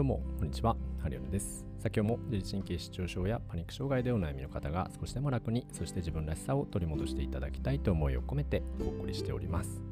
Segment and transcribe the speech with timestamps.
[0.00, 0.78] どうも、こんにちは。
[1.02, 1.66] ハリオヌです。
[1.78, 9.82] さあ今日も自律神経失調症やパニック障害でお悩みの方が少しでも楽に、そして自分らしさを取り戻していただきたいと思いを込めてお送りしております。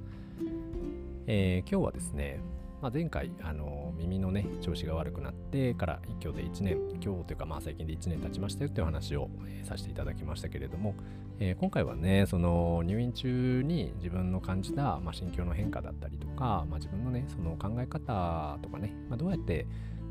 [1.27, 2.41] えー、今日はですね、
[2.81, 10.95] まあ、前回、あの耳のね、調子が悪くなってから今日で1年、今日というかまあ最近で1年経ちましたよっていう話を、えー、させていただきましたけれども、
[11.39, 19.67] えー、今回はね、その入院中に自分の感じた、まあ、心境の変化だったりとか、まあ、自分のね、その考え方とかね、まあ、どうやって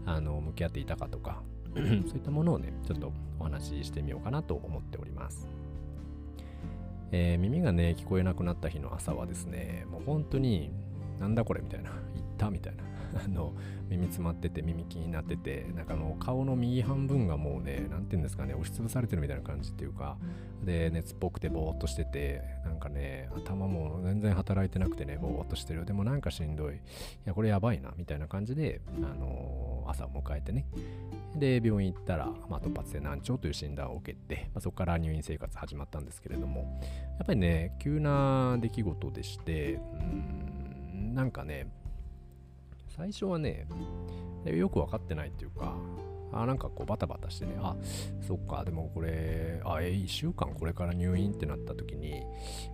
[0.07, 1.43] あの向き合っていたかとか、
[1.75, 5.47] そういったものをね、ちょっとお話ししてみようかなと思っております。
[7.11, 10.71] えー、耳がね、聞こえなくなった日の朝はですね、もう本当に
[11.19, 12.83] なんだこれみたいな、言ったみたいな。
[13.23, 13.53] あの、
[13.89, 20.17] 耳詰まってて耳気になってて、なんかあの、顔の右半分がもうね、なんていうんですかね、押しつぶされてるみたいな感じっていうか、
[20.63, 25.85] で、熱っぽくてぼーっとしてて、なんかね、頭も全然働いてなくてね、ぼーっとしてる。
[25.85, 26.75] でもなんかしんどい。
[26.75, 26.79] い
[27.25, 30.65] や、これやばいな、みたいな感じで、あのー、朝を迎えてね。
[31.35, 36.79] で、病院行ったら、まあ、突発性難聴という診断を受けて、まあ、そこから入院生活始まったんですけれども、
[37.17, 41.67] やっぱりね、急な出来事でして、うんなんかね、
[42.89, 43.67] 最初はね、
[44.45, 45.75] よく分かってないっていうか、
[46.31, 47.75] あなんかこうバタバタしてね、あ、
[48.21, 52.23] そっか、でもこれ、あ、え、1週間これから入院ってなった時に、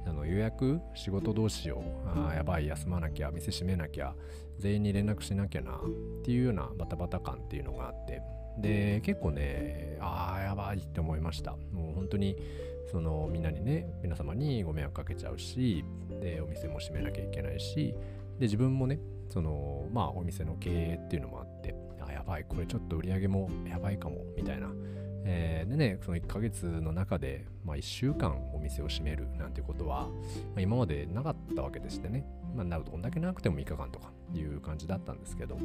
[0.05, 4.15] あの予約、仕事どうしよう、あやばい、休まなきゃ、店閉めなきゃ、
[4.59, 5.79] 全員に連絡しなきゃな、っ
[6.23, 8.21] ていうようなバタバタ感っていうのがあって、
[8.57, 11.55] で、結構ね、ああ、やばいって思いました。
[11.71, 12.37] もう本当に、
[12.91, 15.83] そのみんなにね、皆様にご迷惑かけちゃうし、
[16.21, 17.95] で、お店も閉めなきゃいけないし、
[18.39, 21.75] で、自分もね、その、まあ、お店の経営っていうのもあって、
[22.07, 24.69] あ、やばい、これちょっと売り上げもやばいかも、みたいな。
[25.25, 30.09] えー、でね、その1ヶ月の中で、まあ、1週間お店を閉めるなんてことは、ま
[30.57, 35.57] あ、今までなかったわけでしてね、まあ、どんだけなくても3日間とかいう感じだったんですけど、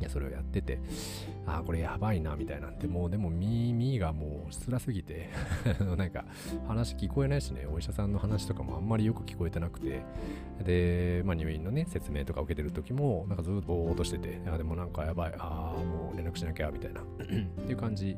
[0.00, 0.80] いや、それをやってて、
[1.46, 5.30] ああ、これやばいな、みたいなんで、もうでも耳がもう辛すぎて
[5.96, 6.24] なんか
[6.66, 10.02] 話聞こえないしね、お医者さんの話とかもあんまりよく聞こえてなくて、
[10.64, 17.26] で、まあ入院のね、説明とか受けてる時も、なんかずっとぼーっとしてて、あでもなんかやばい、ああ、もう連絡しなきゃ、みたいな っ
[17.64, 18.16] ていう感じ、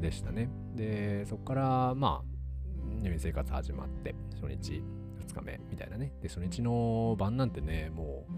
[0.00, 0.48] でしたね。
[0.74, 4.82] で、そこから、まあ、入院生活始まって、初日、
[5.26, 6.12] 2日目みたいなね。
[6.22, 8.32] で、初日の晩なんてね、もう、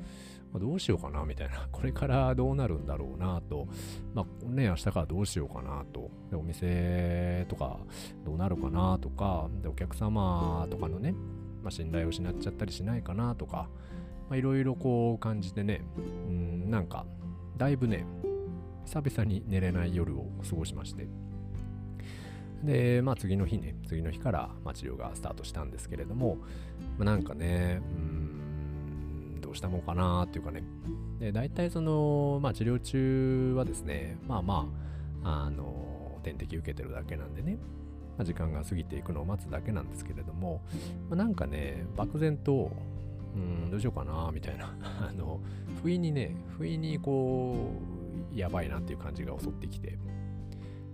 [0.56, 3.68] まあ、どうしようかなみたいな、 これからどうなるんだろうなと、
[4.14, 7.78] まあね、明日からどうしようかなと、でお店とか
[8.24, 11.12] どうなるかなとか、でお客様とかのね、
[11.62, 13.68] まあ、信頼を失っちゃったりしないかなとか、
[14.32, 15.82] いろいろこう感じてね、
[16.28, 17.04] うん、なんか、
[17.58, 18.06] だいぶね、
[18.86, 21.06] 久々に寝れない夜を過ごしまして、
[22.64, 26.38] で、まあ次の日ね、次の日から、まあ、治療がスタートしたんですけれども、
[26.96, 28.15] まあ、なんかね、うん
[29.56, 30.62] したもんかなっていうかね。
[31.18, 34.68] で、大体その、まあ治療中はですね、まあま
[35.24, 37.58] あ、あの、点滴受けてるだけなんでね、
[38.16, 40.62] まあ、時間が過ぎていくのを待つだけなんですけれども、
[41.08, 42.70] まあ、なんかね、漠然と、
[43.34, 44.74] うん、どうしようかな、みたいな。
[45.08, 45.40] あの、
[45.82, 47.70] 不意にね、不意にこ
[48.32, 49.98] う、やばいなっていう感じが襲ってきて、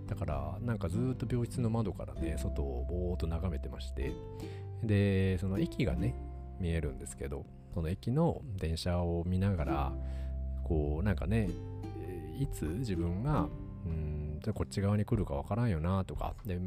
[0.07, 4.11] だから、なんかずっと病室の窓からね、外をぼーっと眺めてまして、
[4.83, 6.15] で、その駅がね、
[6.59, 9.93] 見えるんですけど、その駅の電車を見ながら
[10.63, 11.49] こうなんかね
[12.39, 13.47] いつ自分が
[13.85, 16.59] うんじゃこっち側に来るかわからんよなとかで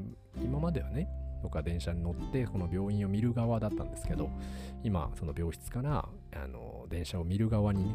[0.42, 1.08] 今まではね
[1.42, 4.30] 僕は電車に乗ってこの病院を見る側だったんですけど
[4.82, 7.94] 今その病室からあの電車を見る側にね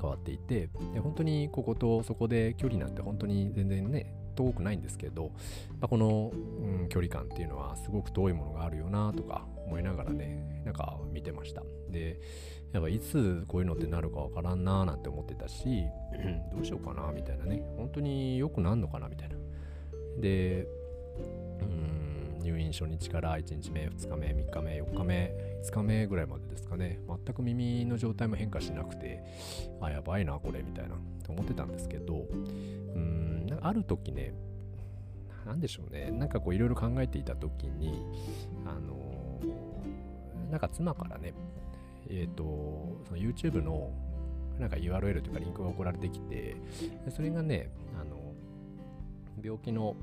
[0.00, 5.32] 変わっていてで本当にこことそこで距離なんて本当に全然ね遠くないんですけど、
[5.80, 11.62] まあ、この、うん、距離感っていうのはすごく遠いものがあるよなとか思いながらねなんか見てました。
[11.88, 12.20] で
[12.72, 15.84] やっぱいつこういうのってなるかわからんなーなんて思ってたし
[16.54, 17.62] どうしようかなみたいなね。
[17.76, 19.36] 本当によくなんのかなみたいな。
[20.20, 20.66] で
[21.60, 27.00] うん入院初日から1日目2日目3日目4日目5日目ぐらいまでですかね。
[27.06, 29.22] 全く耳の状態も変化しなくて
[29.80, 30.96] あやばいなこれみたいな。
[31.24, 34.34] と思ってたんですけどうんある時ね
[35.46, 36.10] 何でしょうね。
[36.10, 38.04] なんかこういろいろ考えていた時に
[38.66, 39.10] あの
[40.50, 41.32] なんか妻からね
[42.08, 42.44] えっ、ー、と
[43.06, 43.90] その YouTube の
[44.58, 46.56] なんか URL というかリンクが送られてきて
[47.08, 48.34] それがねあの
[49.42, 49.96] 病気の、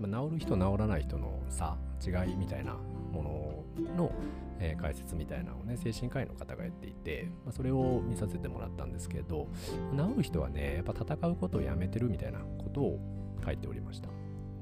[0.00, 2.74] まあ、治る人治らない人の差違いみたいな
[3.12, 4.12] ものの、
[4.60, 9.48] えー、解説みたいなのをね精神科医の方がやっていて、まあ、それを見させてもらったんですけど
[9.96, 13.00] 治る人はねやっぱ戦うことをやめてるみたいなことを
[13.44, 14.08] 書いておりました。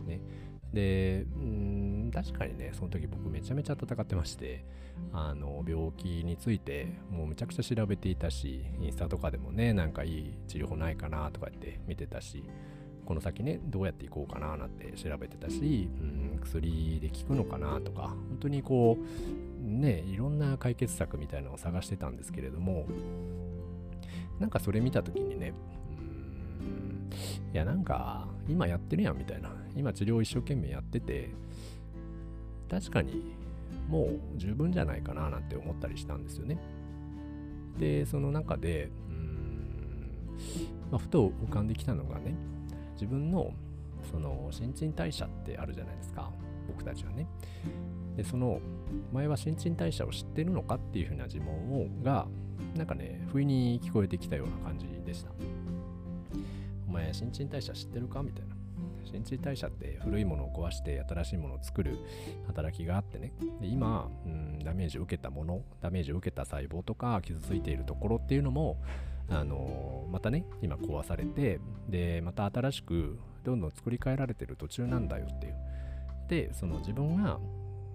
[0.06, 0.20] ね、
[0.72, 4.64] で、うん、確かにね、その時僕めちゃめちゃ戦ってまして、
[5.12, 12.44] あの、病気についてもうめちゃくちゃ調べていたし、インスタとかでもね、なんかいい治療法ないかなとかって見てたし、
[13.04, 16.04] この先ね、どうやっていこうかななんて調べてたし、う
[16.36, 22.86] ん、薬で効くのかなとか、本当にこう、ね、いろんな解決策みたいなのを探してたんですけれども、
[24.38, 25.52] なんかそれ見た時にね、
[27.52, 29.50] いやなんか今やってるやんみたいな。
[29.75, 31.31] 今治療一生懸命やってて
[32.70, 33.34] 確かに
[33.88, 36.58] もう十分じゃないかななんて思ったりしたんですよね。
[37.78, 40.10] でその中でうん、
[40.90, 42.34] まあ、ふと浮かんできたのがね
[42.94, 43.52] 自分の
[44.10, 46.31] その新陳代謝ってあるじゃないですか。
[46.69, 47.26] 僕たちはね。
[48.16, 48.60] でその
[49.12, 52.26] 前は新陳代謝を知ってるのかっていうふうな疑問をが
[52.76, 55.31] なんかね不意に聞こえてきたような感じでした。
[56.92, 58.22] 前新陳代謝知ってるか？
[58.22, 58.54] みたいな。
[59.04, 61.98] 新陳代謝って古いものを壊して新しいものを作る
[62.46, 63.32] 働きがあってね。
[63.60, 68.80] で今、うん、ダメージを受けたものダメージを受けた細胞とか傷ついているところっていうのも
[69.28, 75.54] あのまたね今壊されてでまた新しくどんどん作り変えられてる途中なんだよっていう。
[76.28, 77.38] でその自分が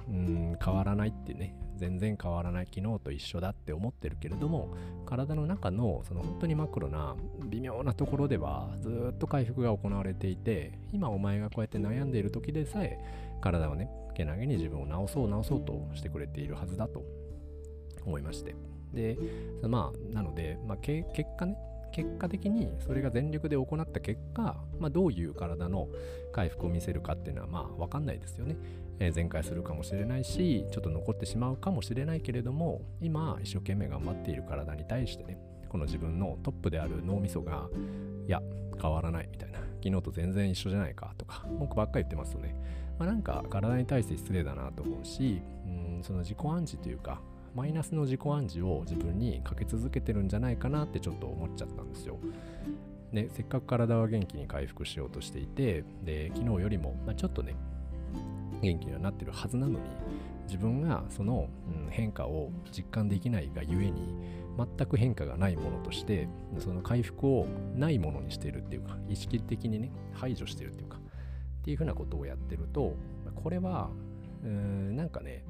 [0.07, 1.55] うん変わらないってね。
[1.77, 4.74] 全然変わらない昨日と一緒だって思ってるけれども
[5.06, 7.15] 体の中のその本当にマクロな
[7.45, 13.00] 微妙なところではずっと回復が行われていて今お前がこうやって悩んでいる時でさえ
[13.41, 17.03] 体をねけなげに自分を治そう治そうとしてくれているはずだと
[18.06, 18.56] 思いまして。
[18.94, 19.18] で
[19.63, 21.03] まあなので、まあ、結
[21.38, 21.57] 果ね
[21.92, 25.88] 結果的にそれが全力で行った結果、まあ、どういう体の
[26.31, 28.56] 回復を見せるかっていうのはまあ分かんないですよね。
[29.00, 35.38] えー、全開するかもしれないしちょっと残ってしまうかもしれないけれども今一生懸命頑張っている体に対してね
[35.69, 37.69] この自分のトップである脳みそが
[38.25, 38.42] いや
[38.81, 42.56] 変わらないみたいな昨日と全然一緒じゃないかとか文句ばっかり言ってますとね、
[42.98, 47.22] まあ、なんか体に対して失礼だなと思うしうんその自己暗示というか
[47.57, 52.19] マイナスの自己暗示を自分にかけ続けてるんじゃないかなってちょっと思っちゃったんですよ。
[53.12, 57.56] でせっかく体は元気に回復しようとしていてで昨日よりも、まあ、ちょっとね
[58.62, 59.86] 元気にはなってるはずなのに
[60.45, 61.48] 自分がその、
[61.86, 64.13] うん、変化を実感できないがゆえに
[64.56, 66.30] 全く変化がないものとして
[66.60, 72.94] その回復をないものにしてるっていうか意識的にね排除してるっていうかっていうふうなことをやってると
[73.36, 73.89] これは
[74.44, 75.44] うんなんかね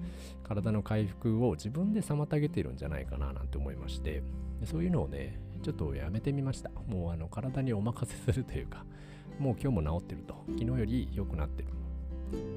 [0.44, 4.24] 体の回復を自分で妨げてるんじゃないかななんて思いまして
[4.66, 8.86] そういうのをねちょっとやめてみましたもうあの体にお任せするというか
[9.39, 11.69] もう今日も治ってると昨日より良くなってる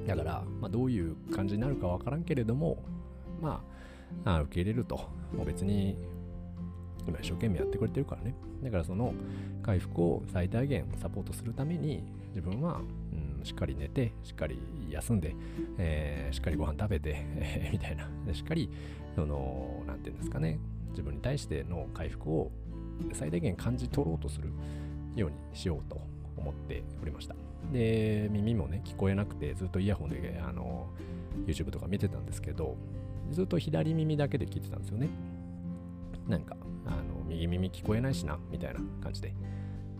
[0.07, 2.83] だから、まあ、どういう感じになるかわからんけれども、
[3.41, 3.63] ま
[4.25, 4.95] あ、あ受け入れると。
[5.35, 5.97] もう別に、
[7.07, 8.35] 今一生懸命やってくれてるからね。
[8.63, 9.13] だからその
[9.63, 12.81] 回復を最大限サポートするために、自分は、
[13.11, 14.59] うん、しっかり寝て、しっかり
[14.89, 15.35] 休んで、
[15.77, 18.07] えー、しっかりご飯食べて、えー、みたいな。
[18.33, 18.69] しっかり、
[19.15, 20.59] その、なんていうんですかね、
[20.91, 22.51] 自分に対しての回復を
[23.13, 24.49] 最大限感じ取ろうとする
[25.15, 25.99] ようにしようと
[26.37, 27.35] 思っておりました。
[27.71, 30.87] で、耳もね、聞こえなくて、ずっとイヤホンで、あの、
[31.45, 32.75] YouTube とか見てたんですけど、
[33.31, 35.09] ずっと左耳だけで聞いてたんですよね。
[36.27, 36.55] なんか、
[36.85, 39.33] あの、右耳聞こえないしな、みたいな感じで。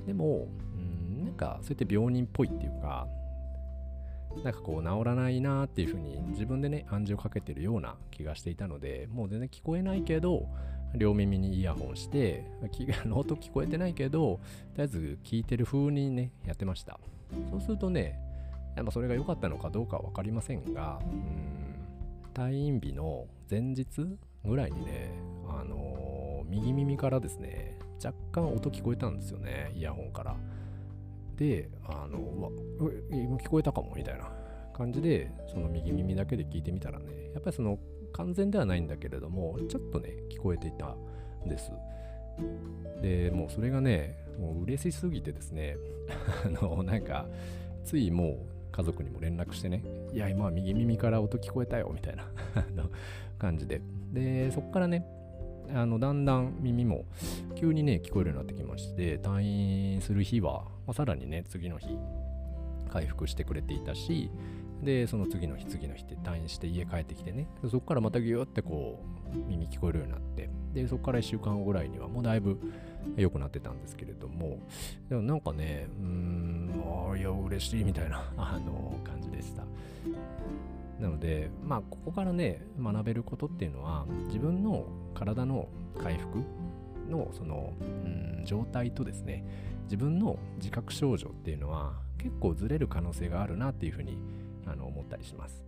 [0.06, 3.08] でも、うん、なんか、そうやって病人っぽいっていうか、
[4.44, 10.48] なんかこう治らないなっていうふうに自分でね暗示をかけてるような気がしていたのでもう全然聞こえないけど
[10.96, 12.46] 両耳にイヤホンして
[13.12, 14.40] 音聞こえてないけど
[14.76, 17.00] とりあえず聞いてる風にねやってました
[17.50, 18.20] そうするとね、
[18.76, 21.76] やっぱそれが良かったのかどうかは分かりませんが、うん、
[22.34, 23.86] 退院日の前日
[24.46, 25.12] ぐらいにね、
[25.48, 30.36] あのー、右耳からですね、若干音聞こえたんですよね、イヤホンから。
[31.42, 32.52] で、あの、わ、
[33.10, 34.32] 今聞こえたかもみたいな
[34.78, 37.80] 感じで、その右耳だけで聞いてみたらね、やっぱりその
[38.14, 40.96] 完全ではないんだけれども、ちょっとね、聞こえていた
[41.44, 41.72] んです。
[43.02, 45.78] で、もうそれがね、もう嬉しすぎてですね、
[46.46, 47.26] あの、なんか、
[47.86, 48.38] ついもう
[48.72, 49.84] 家族にも連絡してね、
[50.14, 52.28] いや、今は右耳から音聞こえたよ、みたいな
[53.40, 53.82] 感じで。
[54.14, 55.08] で、そこからね、
[55.74, 57.06] あのだんだん耳も
[57.62, 61.90] 急にね聞こえるようになってきまして退院する日は、まあ、さらにね次の日
[62.92, 64.32] 回復してくれていたし
[64.82, 72.60] でその次の日次の日って退院して家帰ってきてねそこからまたギューってこう耳聞こえるようになってでそこから1週間後ぐらいにはもうだいぶ
[73.16, 74.58] 良くなってたんですけれども
[75.08, 79.64] でもなんかねうーんああいや嬉しいみたいな あの感じでした。
[81.00, 85.68] なのでまあここからね学べることっていうのは自分の体の
[86.00, 86.44] 回復
[87.12, 89.46] のそのうん状態とですね
[89.84, 94.18] 自分の自覚症状っていうのは結構ずれる可能性があるなっていうふうに
[94.66, 95.64] あの思ったりします。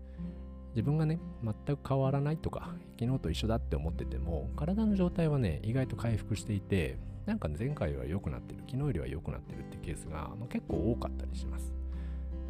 [0.70, 11.74] 自分がね全く変わらないとか昨日と一緒だって思ってても体の状態はね意外と回復していてなんか、前回は良くなってる昨日よりは良くなってるっていうケースが、まあ、結構多かったりします。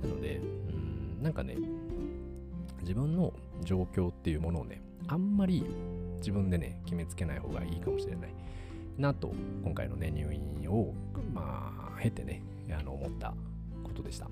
[0.02, 1.56] なのでうんなんかね
[2.82, 3.34] 自分の
[3.64, 5.64] 状況っていうものをねあんまり
[6.18, 8.34] 自分でね決めつけない方がいいかもしれない。
[8.98, 9.34] なと
[9.64, 10.94] 今回のね入院を
[11.34, 13.34] まあ経てねあの思った
[13.84, 14.28] ことでした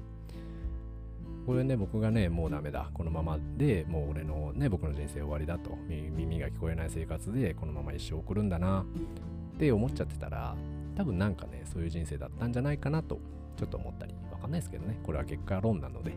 [1.45, 2.89] これね、僕がね、もうダメだ。
[2.93, 5.75] このままでもう俺のね、僕の人生終わりだと。
[5.89, 8.85] 耳が聞こえない生活でこのまま一生送るんだな
[9.55, 10.55] って思っちゃってたら、
[10.95, 13.19] 多分なんかね、そういう人生だったんじゃないかなと、
[13.57, 16.13] ちょっと思ったり、わかんないですけどね、これは結果論なので、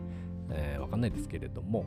[0.51, 1.85] えー、わかんないですけれども、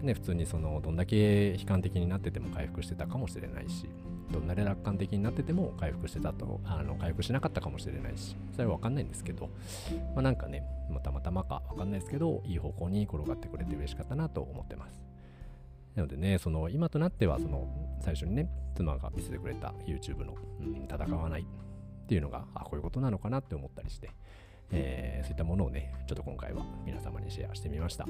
[0.00, 3.88] ね、普通にその、どんだけ悲観的になってても回復してたかもしれないし、
[4.30, 9.50] どんなに楽観的になってても回復してたと、あの回復しなかったかもしれないし、それはわかんないんですけど、
[10.14, 15.00] まあ、なんかね、またまたまかわかんないですけど、いい方向に転がってくれて嬉しかったなと思ってます。
[15.94, 17.68] なのでね、その今となっては、その
[18.00, 21.44] 最初にね、妻が見せてくれた YouTube の、うん、戦わないっ
[22.06, 24.10] ていうのが、あ、こういうことなのかなって思ったりして、
[24.70, 28.06] えー、そういったものをね、ちょっと今回は皆様にシェアしてみました。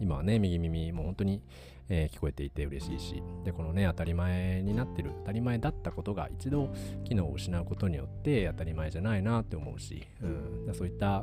[0.00, 1.42] 今はね、右耳も本当に、
[1.88, 6.72] えー、聞こえていて嬉しいし、で、このね、当たり前になってる、当たり前だったことが一度
[7.04, 11.18] 機能を失うことによって当たり前じゃないなって思うし、うん、そういった、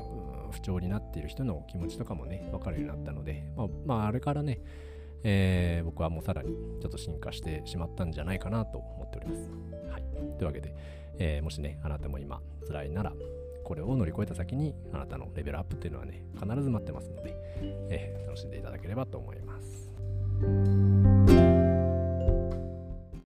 [0.46, 4.60] うん、不調になっている人の気持ちとかもね、分かるようになったので、まあ、まあ、あれからね、
[5.24, 9.50] えー、僕はもうさらにちょっと進化してしまったんじゃないかなと思っております。
[9.90, 10.04] はい。
[10.38, 10.76] というわけで、
[11.18, 13.14] えー、もしね、あなたも今辛いなら、
[13.64, 17.36] これを乗り越えた先にあなたのレベルアップっていうのはね、必ず待ってますので、
[17.90, 21.23] えー、楽しんでいただければと思います。